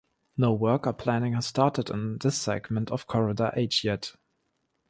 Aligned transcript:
No 0.35 0.51
work 0.51 0.87
or 0.87 0.93
planning 0.93 1.33
has 1.33 1.45
started 1.45 1.91
on 1.91 2.17
this 2.17 2.35
segment 2.35 2.89
of 2.89 3.05
Corridor 3.05 3.51
H 3.55 3.83
yet. 3.83 4.13